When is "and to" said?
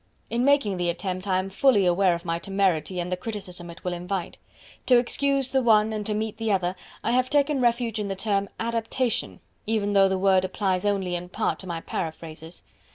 5.93-6.15